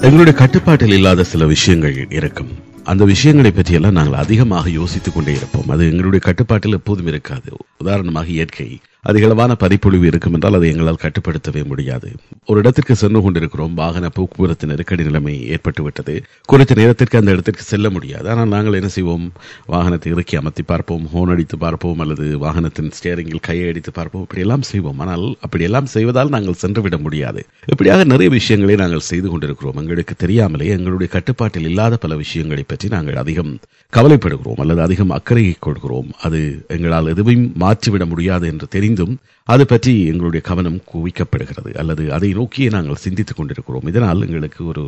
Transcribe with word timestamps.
எங்களுடைய 0.00 0.38
கட்டுப்பாட்டில் 0.38 0.92
இல்லாத 0.92 1.24
சில 1.24 1.46
விஷயங்கள் 1.46 2.06
இருக்கும். 2.10 2.48
அந்த 2.84 3.04
விஷயங்களை 3.04 3.50
பற்றியெல்லாம் 3.50 3.92
நாங்கள் 3.92 4.18
அதிகமாக 4.18 4.70
யோசித்துக் 4.70 5.14
கொண்டே 5.14 5.32
இருப்போம். 5.34 5.68
அது 5.68 5.84
எங்களுடைய 5.90 6.18
கட்டுப்பாட்டில் 6.18 6.72
எப்போதும் 6.72 7.06
இருக்காது. 7.06 7.56
உதாரணமாக 7.78 8.26
இயற்கை. 8.26 8.80
அதிகளவான 9.10 9.52
பனிப்பொழிவு 9.62 10.06
இருக்கும் 10.10 10.34
என்றால் 10.36 10.56
அதை 10.58 10.68
எங்களால் 10.72 11.00
கட்டுப்படுத்தவே 11.02 11.62
முடியாது. 11.70 12.08
ஒரு 12.50 12.58
இடத்திற்கு 12.62 12.94
சென்று 13.02 13.20
கொண்டிருக்கிறோம். 13.22 13.74
வாகன 13.74 14.06
போக்குவரத்து 14.16 14.70
நெருக்கடி 14.70 15.04
நிலைமை 15.04 15.34
ஏற்பட்டுவிட்டது 15.54 16.14
குறித்த 16.50 16.74
நேரத்திற்கு 16.80 17.18
அந்த 17.20 17.34
இடத்திற்கு 17.36 17.62
செல்ல 17.62 17.90
முடியாது. 17.90 18.26
ஆனால் 18.32 18.52
நாங்கள் 18.54 18.78
என்ன 18.80 18.90
செய்வோம்? 18.96 19.24
வாகனத்தை 19.74 20.10
இறக்கி 20.14 20.36
அமர்த்தி 20.40 20.62
பார்ப்போம். 20.62 21.06
ஹோன் 21.06 21.32
அடித்து 21.34 21.58
பார்ப்போம். 21.58 21.98
அல்லது 21.98 22.26
வாகனத்தின் 22.44 22.92
ஸ்டேரிங்கில் 22.98 23.44
கையை 23.48 23.68
அடித்து 23.68 23.92
பார்ப்போம். 23.92 24.24
இப்படியெல்லாம் 24.26 24.66
செய்வோம். 24.70 24.98
ஆனால் 24.98 25.24
அப்படியெல்லாம் 25.40 25.90
செய்வதால் 25.94 26.34
நாங்கள் 26.36 26.60
சென்றுவிட 26.64 26.98
முடியாது. 26.98 27.42
இப்படியாக 27.66 28.04
நிறைய 28.04 28.30
விஷயங்களை 28.38 28.76
நாங்கள் 28.84 29.06
செய்து 29.10 29.30
கொண்டிருக்கிறோம். 29.30 29.80
எங்களுக்கு 29.84 30.16
தெரியாமலே 30.24 30.68
எங்களுடைய 30.76 31.10
கட்டுப்பாட்டில் 31.16 31.68
இல்லாத 31.70 31.96
பல 31.96 32.16
விஷயங்களை 32.24 32.66
பற்றி 32.66 32.88
நாங்கள் 32.96 33.20
அதிகம் 33.24 33.52
கவலைப்படுகிறோம். 33.92 34.60
அல்லது 34.62 34.80
அதிகம் 34.86 35.10
அக்கறை 35.10 35.46
கொள்கிறோம். 35.66 36.10
அது 36.22 36.40
எங்களால் 36.76 37.12
எதுவும் 37.14 37.44
மாற்றிவிட 37.64 38.06
முடியாது 38.12 38.46
என்று 38.52 38.66
தெரிந்து 38.76 38.97
தெரிந்தும் 38.98 39.16
அது 39.52 39.64
பற்றி 39.66 39.92
எங்களுடைய 40.10 40.40
கவனம் 40.48 40.80
குவிக்கப்படுகிறது. 40.92 41.70
அல்லது 41.80 42.02
அதை 42.16 42.28
நோக்கியே 42.38 42.68
நாங்கள் 42.74 43.02
சிந்தித்துக் 43.04 43.38
கொண்டிருக்கிறோம். 43.38 43.86
இதனால் 43.90 44.24
எங்களுக்கு 44.26 44.60
ஒரு 44.66 44.84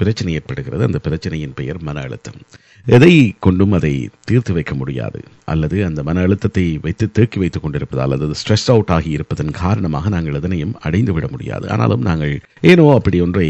பிரச்சனை 0.00 0.32
ஏற்படுகிறது. 0.38 0.86
அந்த 0.88 1.00
பிரச்சனையின் 1.06 1.56
பெயர் 1.60 1.80
மன 1.88 2.02
அழுத்தம். 2.06 2.38
எதை 2.86 3.12
கொண்டும் 3.46 3.74
அதை 3.78 3.92
தீர்த்து 4.28 4.52
வைக்க 4.56 4.72
முடியாது. 4.80 5.20
அல்லது 5.52 5.76
அந்த 5.88 6.00
மன 6.08 6.22
அழுத்தத்தை 6.26 6.64
வைத்து 6.86 7.06
தேக்கி 7.10 7.38
வைத்துக் 7.42 7.64
கொண்டிருப்பதால் 7.64 8.14
அல்லது 8.16 8.36
ஸ்ட்ரெஸ் 8.42 8.70
அவுட் 8.74 8.92
ஆகி 8.96 9.10
இருப்பதன் 9.10 9.58
காரணமாக 9.64 10.12
நாங்கள் 10.16 10.38
எதனையும் 10.40 10.74
அடைந்து 10.86 11.12
விட 11.16 11.26
முடியாது. 11.34 11.66
ஆனாலும் 11.74 12.06
நாங்கள் 12.10 12.34
ஏனோ 12.72 12.86
அப்படி 12.98 13.20
ஒன்றை 13.26 13.48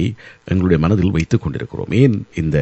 எங்களுடைய 0.53 0.81
மனதில் 0.87 1.17
வைத்துக் 1.17 1.45
கொண்டிருக்கிறோம். 1.45 1.95
ஏன் 2.05 2.17
இந்த 2.42 2.59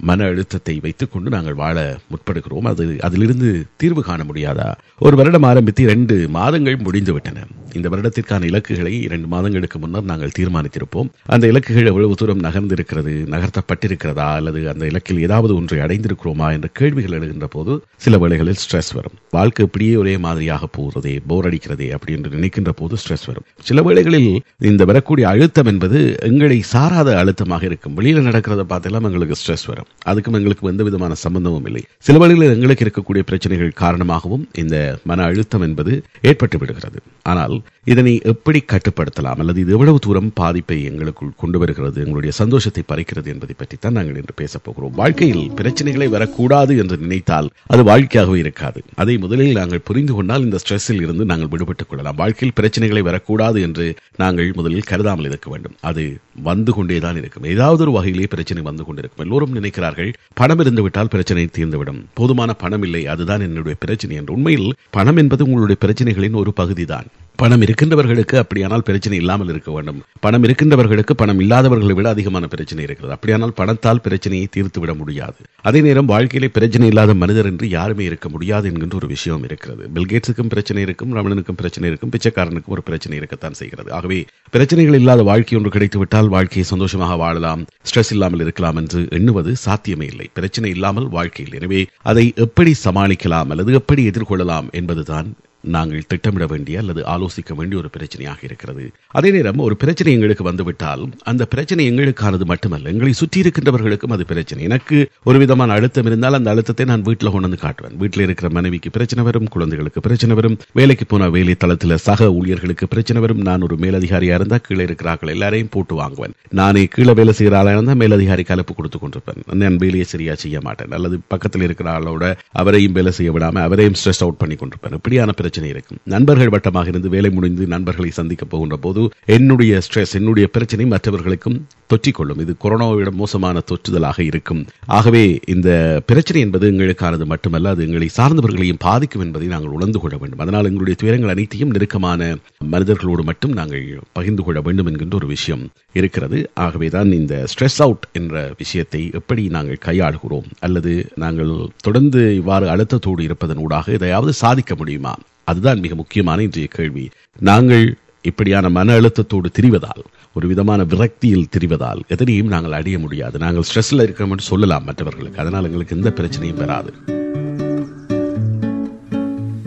மன 0.00 0.24
அழுத்தத்தை 0.24 0.78
வைத்துக்கொண்டு 0.80 1.30
நாங்கள் 1.30 1.54
வாழ 1.54 1.96
முற்படுகிறோம். 2.10 2.66
அது 2.66 2.96
அதிலிருந்து 3.00 3.66
தீர்வு 3.76 4.02
காண 4.02 4.22
முடியாதா? 4.22 4.74
ஒரு 4.98 5.16
வருடம் 5.16 5.42
ஆரம்பித்து 5.42 5.82
இரண்டு 5.82 6.28
மாதங்கள் 6.28 6.76
முடிந்து 6.76 7.12
விட்டன 7.12 7.36
இந்த 7.74 7.88
வருடத்திற்கான 7.88 8.44
இலக்குகளை 8.44 9.02
இரண்டு 9.02 9.26
மாதங்களுக்கு 9.26 9.78
முன்னர் 9.78 10.04
நாங்கள் 10.04 10.34
தீர்மானித்திருப்போம். 10.38 11.08
அந்த 11.24 11.46
இலக்குகள் 11.46 11.86
எவ்வளவு 11.86 12.14
தூரம் 12.14 12.42
நகர்ந்திருக்கிறது 12.42 13.12
நகர்த்தப்பட்டிருக்கிறதா 13.34 14.28
அல்லது 14.34 14.68
அந்த 14.68 14.86
இலக்கில் 14.86 15.20
ஏதாவது 15.20 15.54
ஒன்றை 15.54 15.78
அடைந்திருக்கிறோமா 15.78 16.52
என்ற 16.52 16.68
கேள்விகள் 16.72 17.16
எழுகின்ற 17.18 17.44
போது 17.44 17.82
சில 17.96 18.18
வேளைகளில் 18.18 18.60
ஸ்ட்ரெஸ் 18.64 18.94
வரும். 18.94 19.12
வாழ்க்கை 19.30 19.66
இப்படியே 19.66 19.96
ஒரே 19.96 20.18
மாதிரியாக 20.18 20.66
போகிறதே 20.66 21.20
போர் 21.26 21.48
அடிக்கிறதே 21.48 21.90
அப்படி 21.90 22.12
என்று 22.12 22.30
நினைக்கின்ற 22.30 22.72
போது 22.72 22.96
ஸ்ட்ரெஸ் 22.96 23.26
வரும். 23.26 23.44
சில 23.62 23.82
வேளைகளில் 23.82 24.42
இந்த 24.58 24.84
வரக்கூடிய 24.84 25.28
அழுத்தம் 25.28 25.66
என்பது 25.66 26.16
எங்களை 26.20 26.60
சாராத 26.60 27.18
அழுத்தமாக 27.18 27.64
இருக்கும். 27.64 27.96
வெளியில 27.96 28.24
நடக்கிறத 28.28 28.64
பார்த்தெல்லாம் 28.72 29.08
எங்களுக்கு 29.10 29.34
ஸ்ட்ரெஸ் 29.34 29.66
வரும். 29.66 29.86
அதுக்கும் 30.06 30.32
எங்களுக்கு 30.32 30.68
எந்த 30.68 30.82
விதமான 30.82 31.14
சம்பந்தமும் 31.14 31.64
இல்லை. 31.64 31.82
சில 31.98 32.18
வேளைகளில் 32.18 32.54
எங்களுக்கு 32.54 32.84
இருக்கக்கூடிய 32.84 33.20
பிரச்சனைகள் 33.20 33.70
காரணமாகவும் 33.70 34.48
இந்த 34.54 34.98
மன 35.04 35.22
அழுத்தம் 35.22 35.60
என்பது 35.60 36.02
ஏற்பட்டு 36.22 36.58
விடுகிறது. 36.58 37.00
ஆனால் 37.22 37.57
இதனை 37.84 38.20
எப்படி 38.22 38.64
கட்டுப்படுத்தலாம்? 38.72 39.38
அல்லது 39.38 39.60
இது 39.60 39.72
எவ்வளவு 39.72 39.98
தூரம் 39.98 40.32
பாதிப்பை 40.34 40.84
எங்களுக்குள் 40.84 41.30
கொண்டு 41.36 41.58
வருகிறது? 41.58 42.00
எங்களுடைய 42.00 42.34
சந்தோஷத்தை 42.34 42.82
பறிக்கிறது 42.88 43.26
என்பதை 43.26 43.54
பற்றித்தான் 43.58 43.92
நாங்கள் 43.92 44.14
இன்று 44.14 44.34
பேசப் 44.34 44.64
போகிறோம். 44.64 44.90
வாழ்க்கையில் 44.90 45.50
பிரச்சனைகளை 45.56 46.08
வரக்கூடாது 46.08 46.78
என்று 46.78 46.96
நினைத்தால் 46.96 47.50
அது 47.66 47.82
வாழ்க்கையாகவே 47.82 48.36
இருக்காது. 48.36 48.82
அதை 48.94 49.18
முதலில் 49.18 49.52
நாங்கள் 49.52 49.80
புரிந்து 49.84 50.12
கொண்டால் 50.12 50.42
இந்த 50.42 50.58
ஸ்ட்ரெஸ்ஸில் 50.68 51.02
இருந்து 51.02 51.24
நாங்கள் 51.24 51.48
விடுபட்டுக் 51.48 51.88
கொள்ளலாம். 51.88 52.14
வாழ்க்கையில் 52.16 52.56
பிரச்சனைகளை 52.60 53.00
வரக்கூடாது 53.00 53.60
என்று 53.60 53.94
நாங்கள் 54.16 54.52
முதலில் 54.56 54.82
கருதாமல் 54.82 55.24
இருக்க 55.24 55.50
வேண்டும். 55.50 55.74
அது 55.80 56.16
வந்து 56.42 56.72
கொண்டேதான் 56.72 57.16
இருக்கும். 57.16 57.44
ஏதாவது 57.44 57.82
ஒரு 57.82 57.92
வகையிலே 57.92 58.26
பிரச்சனை 58.26 58.62
வந்து 58.62 58.84
கொண்டிருக்கும். 58.84 59.26
எல்லோரும் 59.26 59.54
நினைக்கிறார்கள் 59.54 60.12
பணம் 60.34 60.58
இருந்து 60.58 60.82
விட்டால் 60.82 61.08
பிரச்சனை 61.08 61.48
தீர்ந்துவிடும். 61.58 62.04
போதுமான 62.14 62.52
பணம் 62.52 62.82
இல்லை. 62.82 63.06
அதுதான் 63.06 63.40
என்னுடைய 63.40 63.76
பிரச்சனை 63.80 64.16
என்று. 64.16 64.32
உண்மையில் 64.32 64.74
பணம் 64.90 65.16
என்பது 65.16 65.44
உங்களுடைய 65.44 65.80
பிரச்சனைகளின் 65.84 66.34
ஒரு 66.34 66.52
பகுதிதான். 66.52 67.04
பணம் 67.40 67.62
இருக்கின்றவர்களுக்கு 67.64 68.36
அப்படியானால் 68.40 68.84
பிரச்சனை 68.86 69.16
இல்லாமல் 69.22 69.50
இருக்க 69.52 69.70
வேண்டும். 69.74 69.98
பணம் 70.24 70.44
இருக்கின்றவர்களுக்கு 70.46 71.14
பணம் 71.20 71.40
இல்லாதவர்களை 71.44 71.94
விட 71.98 72.08
அதிகமான 72.14 72.46
பிரச்சனை 72.46 72.82
இருக்கிறது. 72.86 73.12
அப்படியானால் 73.16 73.54
பணத்தால் 73.60 74.02
பிரச்சனையை 74.06 74.46
தீர்த்து 74.54 74.80
விட 74.82 74.92
முடியாது. 74.94 75.38
அதே 75.62 75.80
நேரம் 75.80 76.10
வாழ்க்கையிலே 76.12 76.48
பிரச்சனை 76.56 76.88
இல்லாத 76.92 77.14
மனிதர் 77.14 77.46
என்று 77.46 77.68
யாருமே 77.68 78.04
இருக்க 78.04 78.28
முடியாது 78.28 78.68
என்கின்ற 78.70 78.96
ஒரு 78.96 79.06
விஷயம் 79.14 79.44
இருக்கிறது. 79.48 79.84
பில்கேட்ஸுக்கும் 79.96 80.52
பிரச்சனை 80.54 80.82
இருக்கும் 80.82 81.14
ரமணனுக்கும் 81.18 81.60
பிரச்சனை 81.62 81.88
இருக்கும் 81.90 82.12
பிச்சைக்காரனுக்கும் 82.14 82.76
ஒரு 82.76 82.82
பிரச்சனை 82.88 83.16
இருக்கத்தான் 83.16 83.58
செய்கிறது. 83.62 83.92
ஆகவே 83.92 84.20
பிரச்சனைகள் 84.50 84.98
இல்லாத 85.00 85.22
வாழ்க்கை 85.22 85.56
ஒன்று 85.58 85.74
கிடைத்துவிட்டால் 85.76 86.32
வாழ்க்கையை 86.36 86.66
சந்தோஷமாக 86.72 87.16
வாழலாம் 87.24 87.64
ஸ்ட்ரெஸ் 87.90 88.12
இல்லாமல் 88.16 88.44
இருக்கலாம் 88.46 88.76
என்று 88.76 89.02
எண்ணுவது 89.18 89.52
சாத்தியமே 89.66 90.08
இல்லை. 90.12 90.28
பிரச்சனை 90.38 90.70
இல்லாமல் 90.76 91.08
வாழ்க்கையில். 91.18 91.58
எனவே 91.60 91.82
அதை 92.02 92.32
எப்படி 92.46 92.74
சமாளிக்கலாம் 92.86 93.52
அல்லது 93.54 93.72
எப்படி 93.72 94.04
எதிர்கொள்ளலாம் 94.10 94.70
என்பதுதான் 94.80 95.28
நாங்கள் 95.64 96.06
திட்டமிட 96.10 96.46
வேண்டிய 96.46 96.78
அல்லது 96.82 97.00
ஆலோசிக்க 97.14 97.54
வேண்டிய 97.58 97.80
ஒரு 97.80 97.88
பிரச்சனையாக 97.94 98.40
இருக்கிறது. 98.48 98.84
அதே 99.18 99.30
நேரம் 99.30 99.62
ஒரு 99.66 99.76
பிரச்சனை 99.76 100.12
எங்களுக்கு 100.16 100.44
வந்துவிட்டால் 100.48 101.02
அந்த 101.30 101.42
பிரச்சனை 101.54 101.84
எங்களுக்கானது 101.90 102.44
மட்டுமல்ல 102.52 102.90
எங்களை 102.92 103.12
சுற்றி 103.12 103.38
இருக்கின்றவர்களுக்கும் 103.44 104.14
அது 104.16 104.24
பிரச்சனை. 104.32 104.62
எனக்கு 104.68 104.98
ஒரு 105.28 105.38
விதமான 105.38 105.72
அழுத்தம் 105.78 106.08
இருந்தால் 106.10 106.38
அந்த 106.38 106.50
அழுத்தத்தை 106.54 106.86
நான் 106.90 107.04
வீட்டில் 107.08 107.32
கொண்டு 107.34 107.48
வந்து 107.48 107.62
காட்டுவேன். 107.64 107.96
வீட்டில் 108.02 108.24
இருக்கிற 108.26 108.50
மனைவிக்கு 108.58 108.90
பிரச்சனை 108.96 109.24
வரும் 109.28 109.50
குழந்தைகளுக்கு 109.54 110.02
பிரச்சனை 110.06 110.36
வரும் 110.40 110.58
வேலைக்கு 110.80 111.06
போன 111.12 111.28
வேலை 111.36 111.56
தளத்தில் 111.64 111.96
சக 112.06 112.30
ஊழியர்களுக்கு 112.38 112.86
பிரச்சனை 112.94 113.22
வரும். 113.26 113.42
நான் 113.48 113.64
ஒரு 113.68 113.76
மேலதிகாரியா 113.84 114.36
இருந்தால் 114.40 114.64
கீழே 114.68 114.86
இருக்கிறார்கள் 114.88 115.32
எல்லாரையும் 115.34 115.72
போட்டு 115.76 115.94
வாங்குவேன். 116.02 116.36
நானே 116.60 116.84
கீழே 116.94 117.12
வேலை 117.20 117.32
செய்கிற 117.40 117.58
ஆளாக 117.60 117.76
இருந்தால் 117.76 118.00
மேலதிகாரி 118.04 118.46
கலப்பு 118.52 118.74
கொடுத்து 118.74 118.98
கொண்டிருப்பேன். 118.98 119.42
நான் 119.64 119.80
வேலையை 119.84 120.08
சரியா 120.14 120.34
செய்ய 120.44 120.58
மாட்டேன். 120.68 120.94
அல்லது 120.98 121.18
பக்கத்தில் 121.34 121.66
இருக்கிற 121.68 121.90
ஆளோட 121.98 122.24
அவரையும் 122.62 122.96
வேலை 123.00 123.12
செய்ய 123.18 123.32
விடாம 123.36 123.62
அவரையும் 123.68 123.98
ஸ்ட்ரெஸ் 124.00 124.22
அவுட் 124.26 124.40
பண்ணி 124.44 124.58
கொண்டிருப்பேன். 124.62 124.96
இப்படியான 125.00 125.34
பிரச்சனை 125.48 125.68
இருக்கும். 125.74 126.00
நண்பர்கள் 126.14 126.54
வட்டமாக 126.54 126.92
இருந்து 126.92 127.08
வேலை 127.16 127.30
முடிந்து 127.38 127.66
நண்பர்களை 127.74 128.10
சந்திக்க 128.20 128.44
போகின்ற 128.52 128.76
போது 128.86 129.02
என்னுடைய 129.36 129.72
ஸ்ட்ரெஸ் 129.86 130.16
என்னுடைய 130.18 130.46
பிரச்சனை 130.54 130.84
மற்றவர்களுக்கும் 130.92 131.58
தொற்றிக்கொள்ளும். 131.92 132.40
இது 132.44 132.52
கொரோனாவிட 132.64 132.96
விட 132.98 133.10
மோசமான 133.20 133.62
தொற்றுதலாக 133.70 134.18
இருக்கும். 134.30 134.60
ஆகவே 134.96 135.22
இந்த 135.54 135.68
பிரச்சனை 136.10 136.40
என்பது 136.46 136.66
எங்களுக்கானது 136.72 137.24
மட்டுமல்ல 137.32 137.72
அது 137.74 137.84
எங்களை 137.86 138.08
சார்ந்தவர்களையும் 138.16 138.80
பாதிக்கும் 138.86 139.24
என்பதை 139.26 139.46
நாங்கள் 139.52 139.74
உணர்ந்து 139.76 140.00
கொள்ள 140.02 140.16
வேண்டும். 140.22 140.42
அதனால் 140.44 140.68
எங்களுடைய 140.70 140.96
துயரங்கள் 141.02 141.32
அனைத்தையும் 141.34 141.72
நெருக்கமான 141.76 142.28
மனிதர்களோடு 142.74 143.24
மட்டும் 143.30 143.54
நாங்கள் 143.60 143.86
பகிர்ந்து 144.18 144.44
கொள்ள 144.48 144.60
வேண்டும் 144.66 144.90
என்கின்ற 144.92 145.16
ஒரு 145.16 145.30
விஷயம் 145.34 145.64
இருக்கிறது. 146.00 146.40
ஆகவே 146.66 146.88
தான் 146.96 147.12
இந்த 147.20 147.46
ஸ்ட்ரெஸ் 147.52 147.80
அவுட் 147.86 148.06
என்ற 148.20 148.44
விஷயத்தை 148.62 149.02
எப்படி 149.20 149.44
நாங்கள் 149.56 149.82
கையாளுகிறோம்? 149.88 150.50
அல்லது 150.68 150.94
நாங்கள் 151.24 151.54
தொடர்ந்து 151.88 152.22
இவ்வாறு 152.42 152.68
அழுத்தத்தோடு 152.74 153.24
இருப்பதன் 153.28 153.64
ஊடாக 153.66 153.92
எதையாவது 153.98 154.34
சாதிக்க 154.44 154.74
முடியுமா? 154.82 155.16
அதுதான் 155.48 155.80
மிக 155.80 155.94
முக்கியமான 155.94 156.42
இன்றைய 156.42 156.68
கேள்வி. 156.68 157.08
நாங்கள் 157.38 157.96
இப்படியான 158.22 158.68
மன 158.68 159.00
அழுத்தத்தோடு 159.00 159.50
திரிவதால் 159.60 160.04
ஒரு 160.34 160.48
விதமான 160.48 160.84
விரக்தியில் 160.84 161.50
திரிவதால் 161.58 162.00
எதனையும் 162.08 162.52
நாங்கள் 162.54 162.72
அடைய 162.72 162.98
முடியாது. 162.98 163.38
நாங்கள் 163.38 163.62
ஸ்ட்ரெஸ்ல 163.68 164.02
இருக்கிறோம் 164.02 164.38
சொல்லலாம் 164.38 164.84
மற்றவர்களுக்கு. 164.84 165.40
அதனால் 165.40 165.64
எங்களுக்கு 165.64 165.96
எந்த 165.96 166.12
பிரச்சனையும் 166.16 166.62
வராது. 166.64 166.92